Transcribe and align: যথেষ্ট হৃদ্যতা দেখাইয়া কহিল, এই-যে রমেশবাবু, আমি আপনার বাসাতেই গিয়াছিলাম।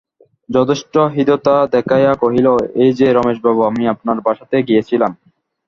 যথেষ্ট 0.49 0.93
হৃদ্যতা 1.13 1.55
দেখাইয়া 1.73 2.13
কহিল, 2.15 2.47
এই-যে 2.75 3.07
রমেশবাবু, 3.11 3.61
আমি 3.63 3.83
আপনার 3.87 4.17
বাসাতেই 4.25 4.63
গিয়াছিলাম। 4.63 5.11